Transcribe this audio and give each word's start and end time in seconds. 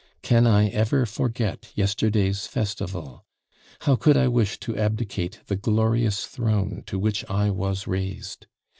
Can 0.23 0.47
I 0.47 0.69
ever 0.69 1.05
forget 1.05 1.71
yesterday's 1.75 2.47
festival? 2.47 3.23
How 3.81 3.95
could 3.95 4.17
I 4.17 4.27
wish 4.29 4.59
to 4.61 4.75
abdicate 4.75 5.41
the 5.45 5.55
glorious 5.55 6.25
throne 6.25 6.81
to 6.87 6.97
which 6.97 7.23
I 7.29 7.51
was 7.51 7.85
raised? 7.85 8.47